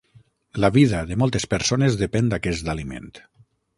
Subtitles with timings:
[0.63, 3.13] La vida de moltes persones depèn d'aquest aliment.